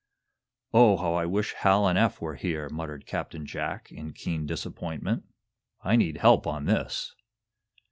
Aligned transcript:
"Oh, 0.73 0.97
how 0.97 1.13
I 1.13 1.27
wish 1.27 1.53
Hal 1.53 1.85
and 1.85 1.95
Eph 1.95 2.19
were 2.19 2.33
here!" 2.33 2.69
muttered 2.69 3.05
Captain 3.05 3.45
Jack, 3.45 3.91
in 3.91 4.13
keen 4.13 4.47
disappointment. 4.47 5.25
"I 5.83 5.95
need 5.95 6.17
help 6.17 6.47
on 6.47 6.65
this!" 6.65 7.13